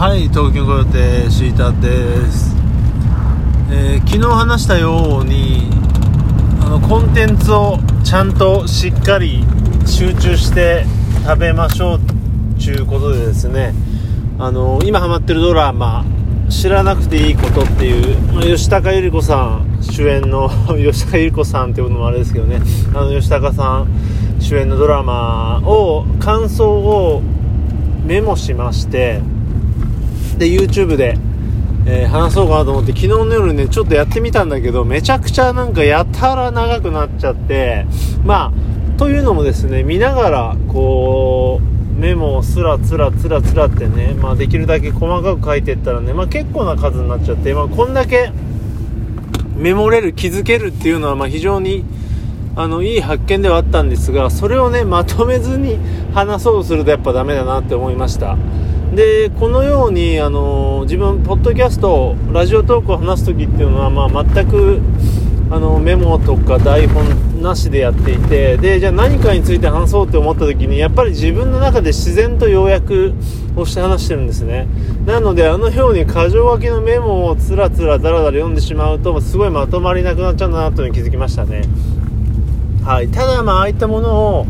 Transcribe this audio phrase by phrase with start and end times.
[0.00, 2.56] はい東京コヨテシータです、
[3.70, 5.68] えー、昨日話したように
[6.62, 9.44] あのコンテンツをちゃんとしっかり
[9.86, 10.86] 集中して
[11.26, 12.00] 食べましょう
[12.58, 13.74] ということでですね。
[14.38, 16.06] あの今ハマってるドラマ
[16.48, 20.48] 知らなくていいことっていう、ま、吉高由里子さん主演の
[20.82, 22.62] 吉高由里子さんっていうのもあれですけどね。
[22.94, 23.88] あの吉高さん
[24.38, 27.20] 主演のドラマを感想を
[28.06, 29.20] メモしまして
[30.40, 31.18] で YouTube で、
[31.86, 37.84] えー、話そうかなと思って昨日の夜ねちょっとやってみたんだけどめちゃくちゃなんかやたら長くなっちゃって
[38.24, 48.32] まあというのもですね見ながらこうメモをスラつらつらつらってね、まあ、できるだけ細かく書いていったらね、まあ、結構な数になっちゃって、まあ、こんだけ
[49.56, 51.84] メモれる気づけるっていうのはま非常に
[52.56, 55.78] あのいい発見ではあったんですがそれをねまとめずに
[56.14, 58.38] 話そうとするとやっぱダメだなって思いました。
[58.94, 64.80] でこのようにあの自分ポッドキャストラジオトークを話す時っていうのは、まあ、全く
[65.50, 73.14] あのメモとか台本なしでやっていてでじゃあ何かについて話そうって思った時にやっぱり自分の中で自然と要約
[73.56, 74.68] をして話してるんですね。
[75.06, 81.62] なのであのように箇条書きのメモをつらつらだらだら読んでしまうとすごいまとまりなくなっちゃうんだなというに気づきましたね。
[82.84, 83.08] はい。
[83.08, 84.46] ただまあああいったものを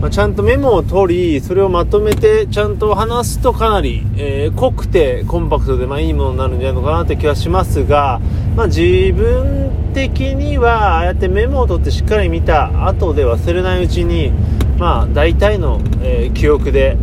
[0.00, 8.18] まあ、ちゃんとメモを取り、それをまとめてちゃんと話すとかなり、えー、濃くてコンパクトで、まあ、いいものになるんじゃないのかなって気はしますが、
[8.56, 14.32] まあ、自分的には、ああやってメモを取ってしっかり見た後で忘れないうちに、
[14.78, 16.96] まあ、大体の、えー、記憶で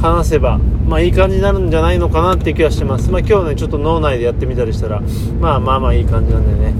[0.00, 3.08] 話せば、まあ、いい感じになるんじゃないのかなって気はしてます。
[3.12, 5.00] まあ、今日ね、ちょっと脳内でやってみたりしたら、
[5.40, 6.74] まあまあまあいい感じなんでね。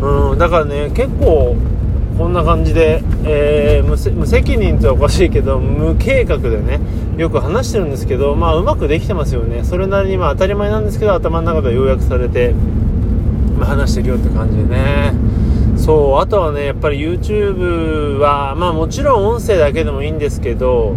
[0.00, 1.54] うん、だからね、結構、
[2.16, 6.80] こんな感じで、えー、無責任っておかしいけど無計画でね
[7.16, 12.52] よく話してるんですけどまあうまくできてますよねそれなりにまあ当たり前なんですけど頭の中で要約されて、
[13.58, 15.14] まあ、話してるよって感じでね
[15.76, 20.96] そうあとはねやっぱり YouTube はまあもちろん音声だけでもいいんですけど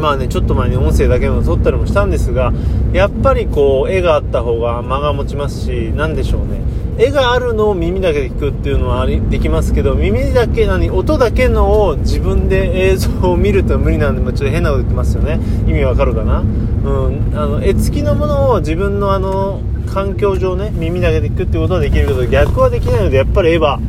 [0.00, 2.52] まあね、ちょっと前に音声だけの撮ったりもしたんですが、
[2.94, 6.62] やっぱりこう、絵があった方が間が持ちますし、なんでしょうね。
[7.00, 15.40] 絵があるのを耳だけで聞くっていうのはできますけど、耳だけ、何、音だけのを自分で映像を見ると無理なんで、ちょっと変なこと言ってますよね。
[15.66, 16.40] 意味わかるかな？
[16.40, 17.32] うん。
[17.34, 23.80] あの、絵付きのものを自分のあの、環境上ね、耳だけで聞くっていうことはできるけど、逆はできないので、やっぱり絵は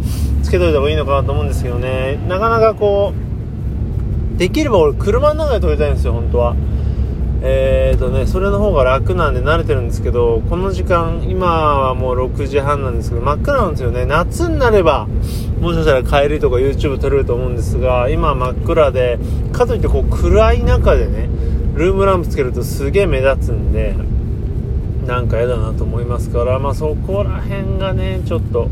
[0.41, 2.17] つけといた方がいいのかなと思うんですけどね。
[2.29, 3.13] なかなかこ
[4.35, 6.55] う、できれば俺車の中で撮りたいんですよ本当は
[7.43, 14.05] えーとねそれの方が楽なんで慣れてるんですけどこの時間今はもう6時半なんですけど真っ暗なんですよね。
[14.05, 15.07] 夏になれば
[15.59, 19.19] もしかしたら帰りとか YouTube 撮れると思うんですが今真っ暗で
[19.51, 21.29] かといってこう暗い中でね
[21.75, 23.95] ルームランプつけるとすげえ目立つんで
[25.07, 28.69] なんか嫌だなと思いますからまあそこら辺がねちょっと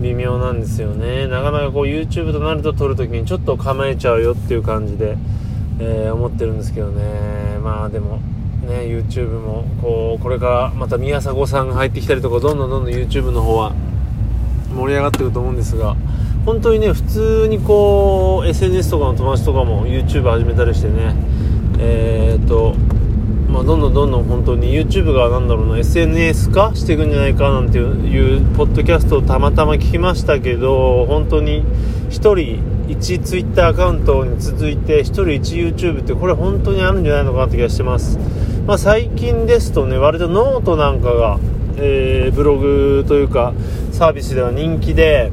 [0.00, 1.28] 微妙なんですよね。
[1.28, 5.16] なかなかこう YouTube となると撮るときにちょっと構えちゃうよっていう感じで、
[5.78, 7.51] えー、思ってるんですけどね。
[7.62, 8.16] まあでも
[8.66, 13.72] ね YouTube もこうこれからまた宮迫さんが入ってきたりとかどんどんどんどん YouTube の方は
[14.74, 15.96] 盛り上がってると思うんですが
[16.44, 21.14] 本当にね普通にこう SNS とかの友達とかも YouTube 始めたりしてね
[21.78, 22.74] えー、っと
[23.52, 31.62] まあ、どんどんどんどん本当に YouTube がなんだろうな SNS 化していくんじゃないかなんていうポッドキャストをたまたま聞きましたけど本当に
[32.08, 38.18] 1人1 Twitter アカウントに続いて1人1 YouTube ってこれ本当にあるんじゃないのかなって気がしてます、
[38.66, 41.38] まあ、最近ですとね割とノートなんかが、
[41.76, 43.54] えー、ブログというか
[43.92, 45.30] サービスでは人気で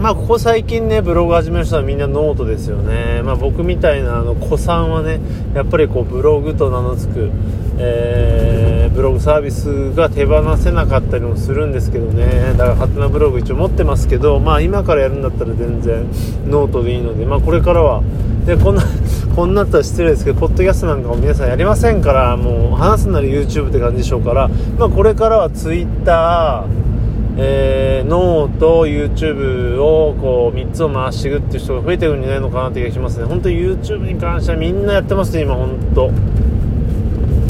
[0.00, 3.22] まあ、ここ最近ね、ブログ始める人はみんなノートですよね。
[3.22, 5.20] まあ、僕みたいなあの、古参はね、
[5.54, 7.30] やっぱりこう、ブログと名の付く、
[7.78, 12.54] えー、ブログサービスが手放せなかったりもするんですけどね。
[12.56, 16.06] だから、はてなブログ一応持ってますけど、まあ、今からやるんだったら全然
[16.46, 18.02] ノートでいいので、まあ、これからは、
[18.44, 18.82] で、こんな、
[19.36, 26.64] こんなったら失礼ですけど、ポッドキャストなんかも皆さんやりませんから、もう、話すなら YouTube って感じでしょうから、まあ、これからは Twitter、
[27.38, 33.24] えー、 note、YouTube をこう3つを回していくっていう人が増えてるんじゃないのかなって気がしますね。
[33.24, 36.10] 本当に YouTube に関してはみんなやってますね、今本当。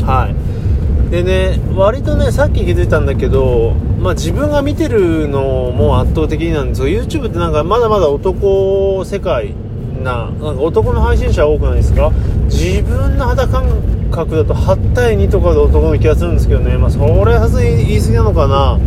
[0.07, 1.11] はい。
[1.11, 7.03] でね、割とね、さっき気づいたんだけど、まあ、自分が見てるのも圧倒的になんですよ。
[7.03, 9.55] YouTube ってなんかまだまだ男世界
[10.03, 12.11] な、なんか男の配信者多くないですか？
[12.45, 13.67] 自分の肌感
[14.11, 16.77] 覚だと8対2とかで男の気がするんですけどね。
[16.79, 18.79] まあ、それはさす言い過ぎなのかな。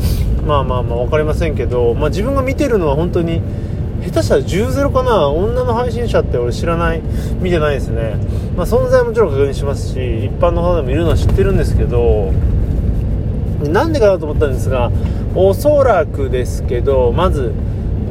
[0.45, 3.41] まあまあまあ分かりませんけど、まあ、自分が見てるのは本当に
[4.03, 7.01] 下手したら10ゼロかな女の配信者って俺知らない
[7.39, 8.15] 見てないですね、
[8.55, 12.31] まあ、存在もちろん確認しますし一般の方でもいるのは知ってるんですけど
[13.63, 14.91] なんでかなと思ったんですが
[15.33, 17.53] おそらくですけどまず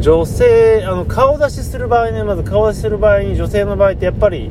[0.00, 4.50] 女性あの顔出しする場合ねまず顔出しする場合に女性の場合ってやっぱり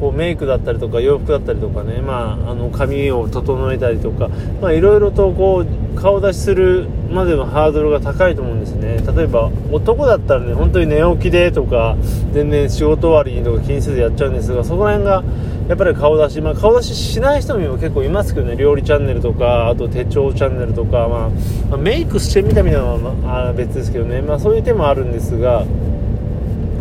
[0.00, 4.30] こうメイクだったりとか洋服だったりとかね、まあ、あの髪を整えたりとか
[4.72, 8.98] いろいろとこう顔出しするまでのハードルが高いと思うんですね。
[9.16, 11.96] 例えば男だったらね本当に寝起きでとか
[12.32, 15.24] 全然仕事終わりとか気にせずやっちゃうんですがそこら辺が
[15.68, 18.56] やっぱり顔出し、まあ、顔出ししない人も結構いますけどね。
[18.56, 21.28] 料理チャンネルとかあと手帳チャンネルとか、まあ、
[21.70, 25.64] まあ、メイクしてみたみたいなのは別ですけどね、まあ、そういう手もあるんですが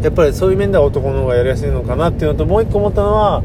[0.01, 3.43] やっぱりそういう面では男の方がやりやすいのかなっていうのともう一個思ったのは、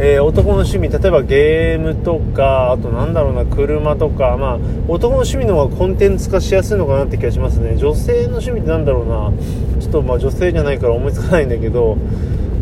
[0.00, 7.76] えー、男の趣味例えばゲームとかあとなんだろうな車とかまあ男の趣味の方がコンテンツ化しやすいのかなって気がしますね。
[7.76, 9.32] 女性の趣味ってなんだろうな。
[9.80, 11.98] ちょっとまあ女性じゃないから思いつかないんだけど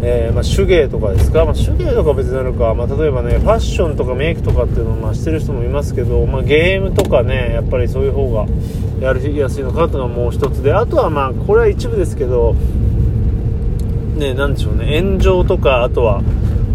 [0.03, 8.47] えー、まあ、手芸とかですか、まあ、手芸とか別になるか、まあ、例えばねファッションとかメイクとかっていうのをまあしてる人もいますけど、まあ、ゲームとかねやっぱりそういう方が
[9.01, 12.55] やりやすいのかっていうのがもう一つであとはまあこれは一部ですけど
[14.17, 16.23] ね、なんでしょうね、炎上とか、あとは、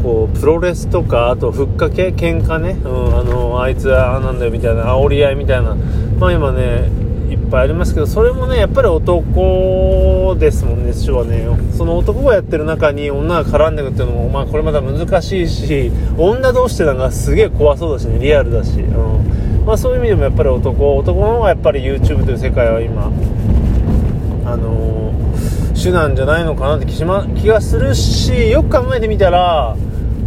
[0.01, 5.75] こう、プロレスとか、あと、ふっかけ、喧嘩ね、うん、あの、あいつは、なんだよ、みたいな、煽り合いみたいな、
[6.19, 6.89] まあ今ね、
[7.29, 11.47] いっぱいありますけど、それもね、やっぱり男ですもんね、主はね。
[11.71, 19.65] その男がやってる中に女が絡んでくっていうのも、まあこれまた難しいし、女同士ってなんかすげえ怖そうだしね、リアルだし、うん。
[19.65, 23.11] まあそういう意味でもやっぱり男、男の方がやっぱり YouTube という世界は今、
[24.45, 24.91] あのー
[25.81, 29.75] 手なんじゃないのかなって気、ま、気がするしよく考えてみたら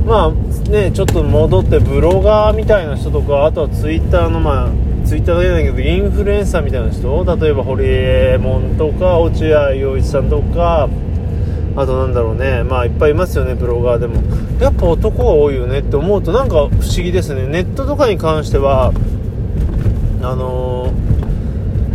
[0.05, 0.31] まあ
[0.71, 10.89] ねちょっと戻ってブロガーみたいな人とかあとはツイッターのまあツイッターだけだけどインフルエンサーみたいな人例えばホリエモンとか落合陽一さんとか
[11.77, 14.23] あとなんだろうねまあいっぱいいますよねブロガーでも。
[14.61, 16.71] やっぱ男が多いよねって思うとなんか不思
[17.03, 17.47] 議ですね。
[17.47, 18.93] ネットとかに関しては
[20.23, 20.93] あの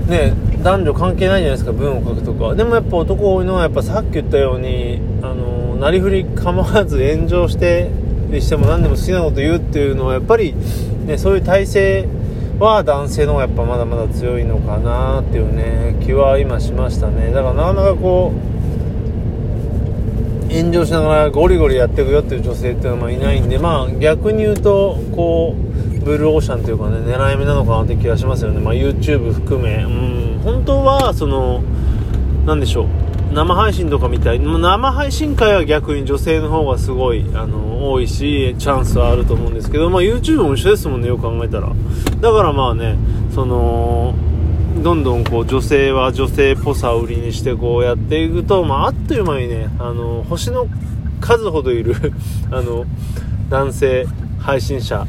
[0.08, 2.54] ー、ね男女関係ないじゃないですか文を書くとか。
[2.56, 7.90] でもやっぱ男多いのはやっぱさっき言ったようにあのなりふり構わず炎上して
[8.40, 10.54] しても何でも好きなこと言うっていうのはやっぱり、
[11.06, 12.08] ね、そういう体制
[12.60, 17.32] は男性の方がやっぱまだまだ強いのかなっていうね気は今しましたね。
[17.32, 18.50] だからなかなかこう
[20.54, 28.60] 炎上しながらゴリゴリやっていくよっていう女性っていうのはいないんでまあ逆に言うとこうブルーオーシャンというかね狙い目なのかなって気がしますよね。
[28.60, 29.84] まあ YouTube 含め。
[29.84, 30.40] うん。
[30.44, 31.64] 本当はその
[32.46, 32.88] 何でしょう。
[33.34, 41.72] 生配信とかみたい生配信会は逆に女性の方がすごいあの多いしチャンスはあると思うんですけど、まあ、YouTube も一緒ですもんねよく考えたら。
[42.22, 42.98] だからまあね
[43.34, 44.16] その
[44.84, 50.68] どんどんこう女性は女性っぽさを売りにしてこうやっていくと、まあ、あっという間にねあの星の
[51.20, 51.96] 数ほどいる
[52.50, 52.86] あの
[53.50, 54.08] 男性
[54.40, 55.06] 配信者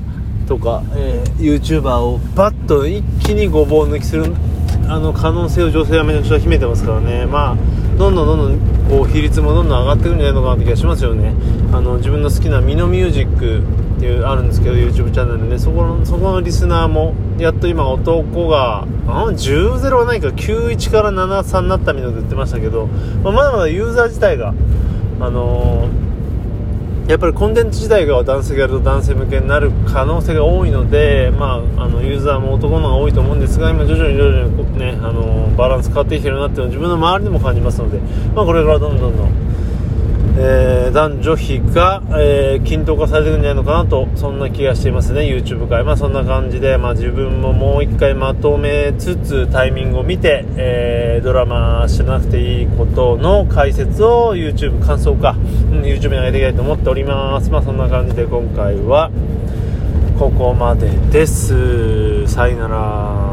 [0.48, 4.32] とか、えー、YouTuber をバッと一気にごぼう抜きする
[4.88, 7.56] あの可能性を女性はめちゃくちゃ秘めてますからね、まあ、
[7.98, 11.34] どんどんどんどんこう比率もどんどん上がってくるんじゃないのかなって気がしますよね。
[11.72, 13.60] あの自分の好きなミノミュージック
[13.96, 22.86] っていうあるんですけど YouTube チャンネルでそこのそこのリスナーもやっと今男が10-0はないか91から73になったみたいなこと言ってましたけど、
[23.22, 24.54] まあ、まだまだユーザー自体が
[25.20, 26.09] あのー
[27.10, 37.98] やっぱりコンテンツ自体が男性がやると男性向けになる可能性が多いので、まあ、あのユーザーも男の方が多いと思うんですが今徐々に徐々にねあのバランス変わってきてるなっていうのを自分の周りでも感じますので、
[38.32, 39.32] まあ、これからどんどんどん
[40.36, 45.22] えー、男女比が、えー、均等化されていくんじゃないのかなとそんな気がしていますね。
[45.22, 45.84] YouTube 界。
[45.84, 55.36] まあそんな感じで、まあ、自分ももう一回まとめつつタイミングを見て、えー、ドラマ知らなくていいことの解説を YouTube 感想か、
[55.72, 57.50] うん、YouTube に上げていきたいと思っております。
[57.50, 59.10] まあそんな感じで今回は
[60.18, 62.26] ここまでです。
[62.26, 63.29] さよなら。